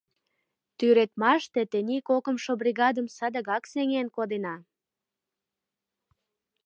Тӱредмаште 0.77 1.61
тений 1.71 2.01
кокымшо 2.09 2.51
бригадым 2.61 3.07
садыгак 3.17 3.63
сеҥен 3.71 4.07
кодена!..» 4.15 4.55